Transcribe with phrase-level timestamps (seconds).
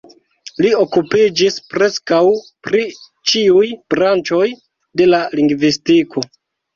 [0.65, 2.21] Li okupiĝis preskaŭ
[2.67, 2.81] pri
[3.33, 4.47] ĉiuj branĉoj
[5.03, 6.25] de la lingvistiko.